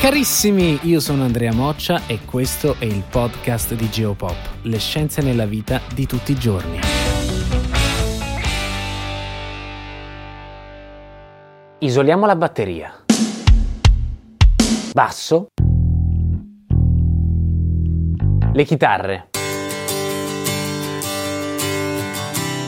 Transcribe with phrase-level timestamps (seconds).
[0.00, 5.46] Carissimi, io sono Andrea Moccia e questo è il podcast di Geopop, le scienze nella
[5.46, 6.78] vita di tutti i giorni.
[11.78, 13.04] Isoliamo la batteria.
[14.92, 15.46] Basso.
[18.52, 19.33] Le chitarre.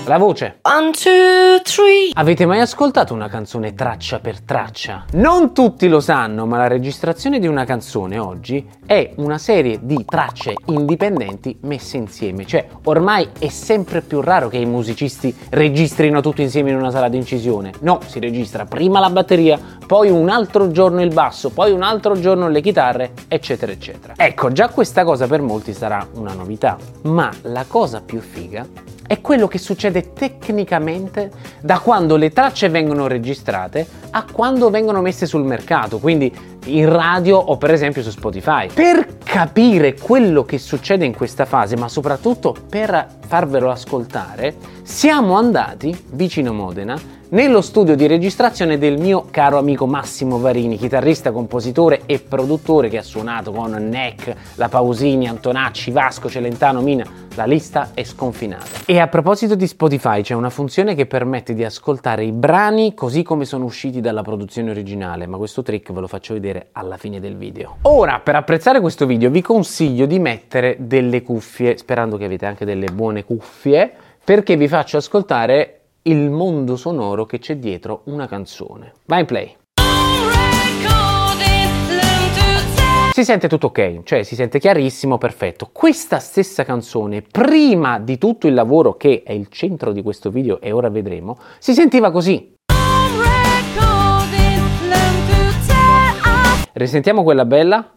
[0.09, 0.61] La voce.
[0.63, 2.13] One, two, three.
[2.13, 5.07] Avete mai ascoltato una canzone traccia per traccia?
[5.15, 10.05] Non tutti lo sanno, ma la registrazione di una canzone oggi è una serie di
[10.05, 12.47] tracce indipendenti messe insieme.
[12.47, 17.09] Cioè, ormai è sempre più raro che i musicisti registrino tutto insieme in una sala
[17.09, 17.73] di incisione.
[17.81, 22.17] No, si registra prima la batteria, poi un altro giorno il basso, poi un altro
[22.21, 24.15] giorno le chitarre, eccetera, eccetera.
[24.17, 26.77] Ecco, già questa cosa per molti sarà una novità.
[27.03, 33.07] Ma la cosa più figa è quello che succede tecnicamente da quando le tracce vengono
[33.07, 36.33] registrate a quando vengono messe sul mercato, quindi
[36.67, 38.69] in radio o per esempio su Spotify.
[38.73, 45.97] Per capire quello che succede in questa fase, ma soprattutto per farvelo ascoltare, siamo andati
[46.11, 52.21] vicino Modena nello studio di registrazione del mio caro amico Massimo Varini, chitarrista, compositore e
[52.21, 58.05] produttore che ha suonato con Neck, La Pausini, Antonacci, Vasco, Celentano, Mina, la lista è
[58.05, 58.65] sconfinata.
[58.87, 63.25] E a proposito di Spotify c'è una funzione che permette di ascoltare i brani così
[63.25, 67.19] come sono usciti dalla produzione originale, ma questo trick ve lo faccio vedere alla fine
[67.19, 67.79] del video.
[67.83, 72.65] Ora, per apprezzare questo video vi consiglio di mettere delle cuffie, sperando che avete anche
[72.65, 73.91] delle buone cuffie,
[74.23, 78.93] perché vi faccio ascoltare il mondo sonoro che c'è dietro una canzone.
[79.07, 79.57] Vai in play.
[83.13, 85.71] Si sente tutto ok, cioè si sente chiarissimo, perfetto.
[85.73, 90.61] Questa stessa canzone, prima di tutto il lavoro che è il centro di questo video
[90.61, 92.55] e ora vedremo, si sentiva così.
[96.73, 97.96] Risentiamo quella bella?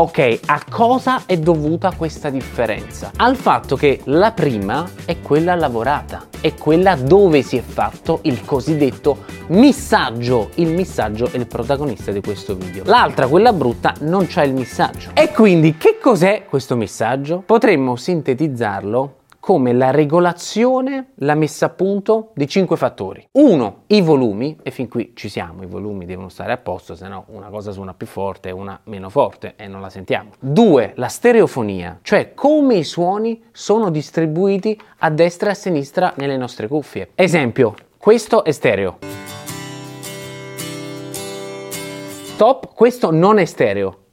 [0.00, 3.10] Ok, a cosa è dovuta questa differenza?
[3.16, 8.44] Al fatto che la prima è quella lavorata, è quella dove si è fatto il
[8.44, 10.50] cosiddetto missaggio.
[10.54, 12.84] Il missaggio è il protagonista di questo video.
[12.86, 15.10] L'altra, quella brutta, non c'ha il missaggio.
[15.14, 17.42] E quindi che cos'è questo missaggio?
[17.44, 19.17] Potremmo sintetizzarlo
[19.48, 23.26] come la regolazione, la messa a punto di cinque fattori.
[23.32, 27.08] Uno, i volumi, e fin qui ci siamo, i volumi devono stare a posto, se
[27.08, 30.32] no una cosa suona più forte e una meno forte e non la sentiamo.
[30.38, 36.36] Due, la stereofonia, cioè come i suoni sono distribuiti a destra e a sinistra nelle
[36.36, 37.12] nostre cuffie.
[37.14, 38.98] Esempio, questo è stereo.
[42.36, 44.07] Top, questo non è stereo.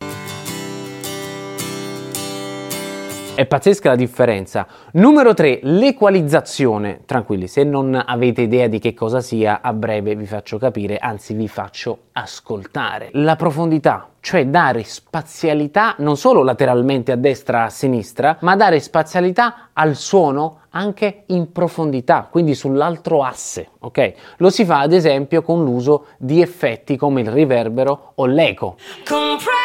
[3.35, 4.65] È pazzesca la differenza.
[4.93, 7.01] Numero 3, l'equalizzazione.
[7.05, 11.33] Tranquilli, se non avete idea di che cosa sia, a breve vi faccio capire, anzi
[11.33, 13.09] vi faccio ascoltare.
[13.11, 18.79] La profondità, cioè dare spazialità non solo lateralmente a destra e a sinistra, ma dare
[18.79, 24.13] spazialità al suono anche in profondità, quindi sull'altro asse, ok?
[24.37, 28.77] Lo si fa ad esempio con l'uso di effetti come il riverbero o l'eco.
[29.05, 29.64] Compress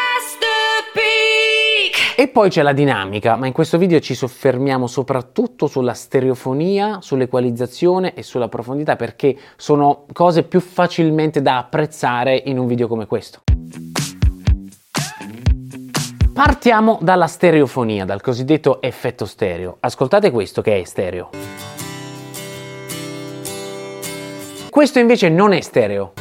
[2.21, 8.13] e poi c'è la dinamica, ma in questo video ci soffermiamo soprattutto sulla stereofonia, sull'equalizzazione
[8.13, 13.41] e sulla profondità perché sono cose più facilmente da apprezzare in un video come questo.
[16.31, 19.77] Partiamo dalla stereofonia, dal cosiddetto effetto stereo.
[19.79, 21.29] Ascoltate questo che è stereo.
[24.69, 26.13] Questo invece non è stereo.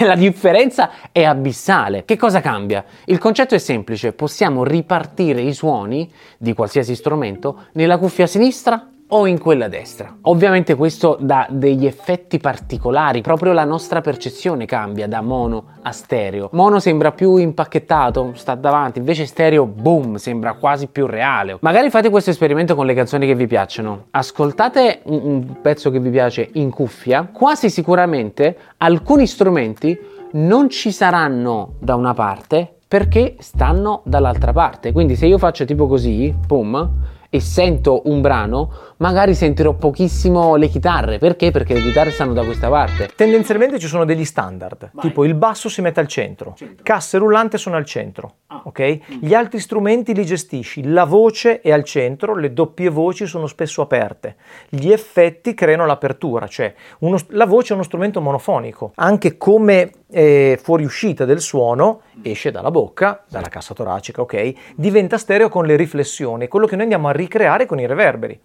[0.06, 2.04] la differenza è abissale.
[2.04, 2.84] Che cosa cambia?
[3.06, 9.26] Il concetto è semplice, possiamo ripartire i suoni di qualsiasi strumento nella cuffia sinistra o
[9.26, 10.16] in quella destra.
[10.22, 16.48] Ovviamente questo dà degli effetti particolari, proprio la nostra percezione cambia da mono a stereo.
[16.52, 21.56] Mono sembra più impacchettato, sta davanti, invece stereo, boom, sembra quasi più reale.
[21.60, 24.06] Magari fate questo esperimento con le canzoni che vi piacciono.
[24.10, 29.98] Ascoltate un pezzo che vi piace in cuffia, quasi sicuramente alcuni strumenti
[30.32, 34.92] non ci saranno da una parte perché stanno dall'altra parte.
[34.92, 36.90] Quindi se io faccio tipo così, pum,
[37.32, 41.18] e sento un brano, magari sentirò pochissimo le chitarre.
[41.18, 41.52] Perché?
[41.52, 43.08] Perché le chitarre stanno da questa parte.
[43.14, 45.04] Tendenzialmente ci sono degli standard, Vai.
[45.06, 46.82] tipo il basso si mette al centro, Centro.
[46.82, 48.62] casse rullante sono al centro, Ah.
[48.64, 48.98] ok?
[49.20, 53.80] Gli altri strumenti li gestisci, la voce è al centro, le doppie voci sono spesso
[53.80, 54.34] aperte,
[54.68, 60.58] gli effetti creano l'apertura, cioè uno- la voce è uno strumento monofonico, anche come eh,
[60.60, 64.52] fuoriuscita del suono esce dalla bocca, dalla cassa toracica, ok?
[64.74, 68.40] Diventa stereo con le riflessioni, quello che noi andiamo a ricreare con i reverberi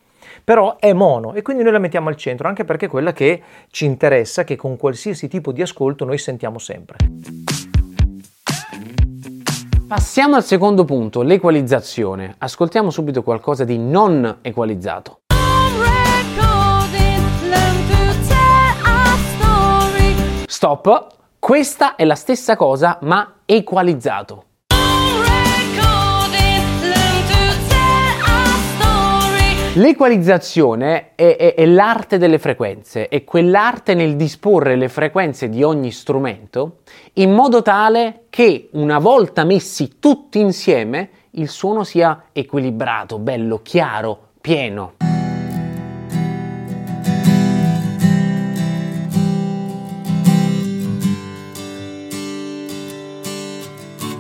[0.45, 3.41] però è mono e quindi noi la mettiamo al centro anche perché è quella che
[3.71, 6.97] ci interessa, che con qualsiasi tipo di ascolto noi sentiamo sempre.
[9.87, 12.35] Passiamo al secondo punto, l'equalizzazione.
[12.37, 15.19] Ascoltiamo subito qualcosa di non equalizzato.
[20.45, 21.07] Stop.
[21.39, 24.54] Questa è la stessa cosa ma equalizzato.
[29.77, 35.91] L'equalizzazione è, è- è l'arte delle frequenze, è quell'arte nel disporre le frequenze di ogni
[35.91, 36.77] strumento
[37.15, 44.29] in modo tale che una volta messi tutti insieme il suono sia equilibrato, bello, chiaro,
[44.39, 44.93] pieno.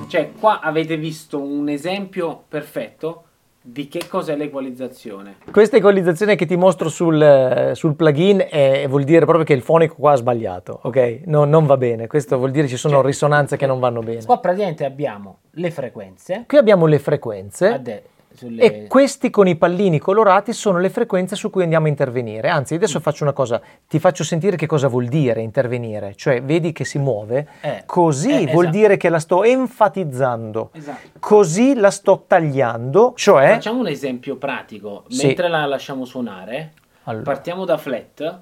[0.09, 3.23] Cioè, qua avete visto un esempio perfetto
[3.67, 5.37] di che cos'è l'equalizzazione.
[5.51, 9.61] Questa equalizzazione che ti mostro sul, eh, sul plugin è- vuol dire proprio che il
[9.63, 11.21] fonico qua ha sbagliato, ok?
[11.25, 14.23] No, non va bene, questo vuol dire ci sono Cioè, risonanze che non vanno bene.
[14.23, 17.67] Qua praticamente abbiamo le frequenze Qui abbiamo le frequenze.
[17.67, 18.03] a de-
[18.35, 22.49] sulle- E questi con i pallini colorati sono le frequenze su cui andiamo a intervenire.
[22.49, 26.13] Anzi, adesso faccio una cosa, ti faccio sentire che cosa vuol dire intervenire.
[26.15, 28.77] Cioè, vedi che si muove, Eh, così eh, vuol esatto.
[28.77, 31.09] dire che la sto enfatizzando, Esatto.
[31.19, 33.53] così la sto tagliando, cioè...
[33.53, 35.05] Facciamo un esempio pratico.
[35.07, 35.27] Sì.
[35.27, 36.73] Mentre la lasciamo suonare,
[37.03, 37.23] Allora.
[37.23, 38.39] partiamo da flat,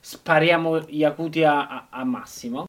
[0.00, 2.64] spariamo gli acuti a, a- a massimo.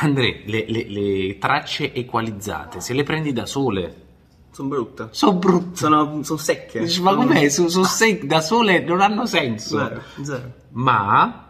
[0.00, 3.94] Andrea, le, le- le tracce equalizzate, se le prendi da sole,
[4.50, 5.08] Sono brutte.
[5.10, 5.76] sono brutte.
[5.76, 6.80] Sono, sono secche.
[6.80, 7.48] Dici, Ma com'è?
[7.48, 9.78] Su, su sec- da sole non hanno senso.
[9.78, 10.52] Zero, zero.
[10.72, 11.48] ma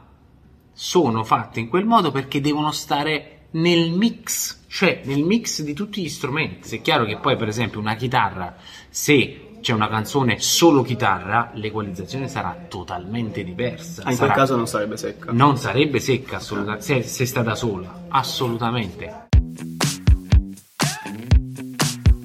[0.72, 6.02] sono fatte in quel modo perché devono stare nel mix, cioè nel mix di tutti
[6.02, 6.74] gli strumenti.
[6.76, 8.56] È chiaro che poi, per esempio, una chitarra,
[8.88, 14.02] se c'è una canzone solo chitarra, l'equalizzazione sarà totalmente diversa.
[14.04, 15.32] Ah, in quel Sarà- caso non sarebbe secca.
[15.32, 19.28] non sarebbe secca assolutamente, se, se sta da sola, assolutamente.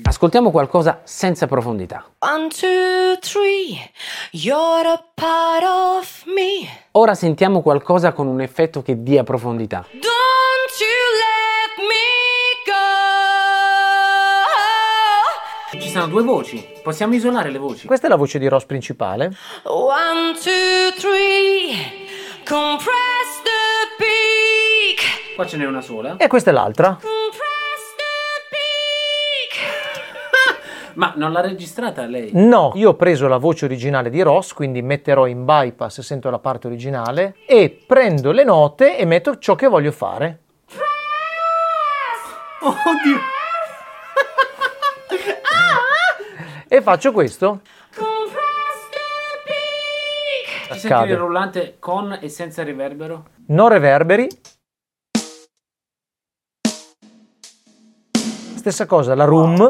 [0.03, 2.05] Ascoltiamo qualcosa senza profondità.
[2.19, 3.77] One, two, three.
[4.31, 6.67] You're a part of me.
[6.91, 9.85] Ora sentiamo qualcosa con un effetto che dia profondità.
[9.91, 10.01] Don't
[10.79, 12.14] you let me
[15.95, 17.87] sono due voci, possiamo isolare le voci.
[17.87, 19.31] Questa è la voce di Ross principale.
[19.63, 21.73] One, two, three.
[22.45, 25.35] Compress the peak.
[25.35, 26.17] Qua ce n'è una sola.
[26.17, 26.97] E questa è l'altra.
[26.99, 28.57] Compress the
[29.61, 29.63] peak.
[30.95, 32.31] Ma non l'ha registrata lei?
[32.33, 36.39] No, io ho preso la voce originale di Ross, quindi metterò in bypass, sento la
[36.39, 40.41] parte originale, e prendo le note e metto ciò che voglio fare.
[42.59, 43.34] Oddio!
[46.75, 47.61] E faccio questo.
[50.71, 53.27] Senti il rullante con e senza riverbero?
[53.47, 54.27] No reverberi.
[58.57, 59.69] Stessa cosa, la room.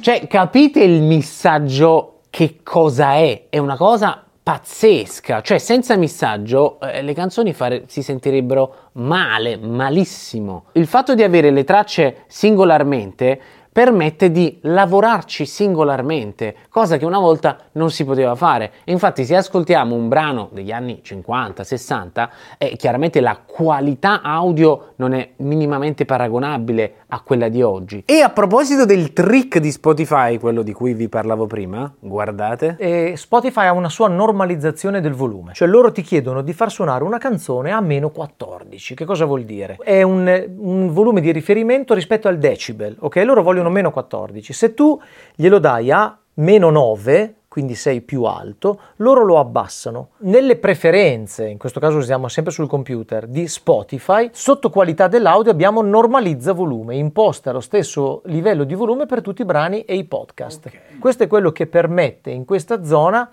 [0.00, 3.48] Cioè, capite il messaggio che cosa è?
[3.50, 5.40] È una cosa pazzesca.
[5.40, 10.66] Cioè, senza messaggio eh, le canzoni fare- si sentirebbero male, malissimo.
[10.74, 13.40] Il fatto di avere le tracce singolarmente
[13.72, 18.70] permette di lavorarci singolarmente, cosa che una volta non si poteva fare.
[18.84, 24.92] E infatti, se ascoltiamo un brano degli anni 50, 60, eh, chiaramente la qualità audio
[24.96, 28.02] non è minimamente paragonabile a quella di oggi.
[28.04, 32.76] E a proposito del trick di Spotify, quello di cui vi parlavo prima, guardate.
[32.78, 37.04] E Spotify ha una sua normalizzazione del volume, cioè loro ti chiedono di far suonare
[37.04, 38.94] una canzone a meno 14.
[38.94, 39.76] Che cosa vuol dire?
[39.82, 43.16] È un, un volume di riferimento rispetto al decibel, ok?
[43.24, 44.52] Loro vogliono meno 14.
[44.52, 45.00] Se tu
[45.34, 50.10] glielo dai a meno 9, quindi sei più alto, loro lo abbassano.
[50.18, 55.80] Nelle preferenze, in questo caso usiamo sempre sul computer, di Spotify, sotto qualità dell'audio abbiamo
[55.80, 60.66] normalizza volume, imposta lo stesso livello di volume per tutti i brani e i podcast.
[60.66, 60.98] Okay.
[60.98, 63.26] Questo è quello che permette in questa zona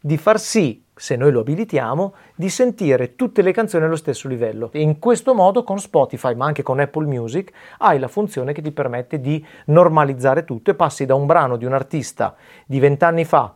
[0.00, 4.70] di far sì se noi lo abilitiamo, di sentire tutte le canzoni allo stesso livello.
[4.72, 8.62] E in questo modo con Spotify, ma anche con Apple Music, hai la funzione che
[8.62, 13.26] ti permette di normalizzare tutto e passi da un brano di un artista di vent'anni
[13.26, 13.54] fa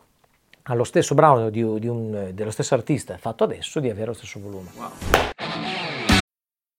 [0.71, 4.41] allo stesso brano di, di un, dello stesso artista fatto adesso di avere lo stesso
[4.41, 4.71] volume.
[4.77, 5.40] Wow.